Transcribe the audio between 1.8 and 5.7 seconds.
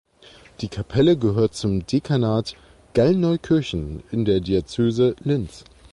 Dekanat Gallneukirchen in der Diözese Linz.